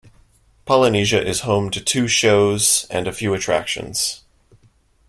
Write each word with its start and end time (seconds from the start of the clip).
Polynesia 0.65 1.21
is 1.23 1.41
home 1.41 1.69
to 1.69 1.79
two 1.79 2.07
shows 2.07 2.87
and 2.89 3.07
a 3.07 3.13
few 3.13 3.35
attractions. 3.35 4.23